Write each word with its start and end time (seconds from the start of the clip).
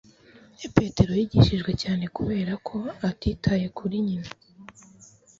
Petero 0.77 1.11
yigishijwe 1.19 1.71
cyane 1.81 2.03
kubera 2.15 2.53
ko 2.67 2.77
atitaye 3.09 3.65
kuri 3.77 3.95
nyina 4.07 4.31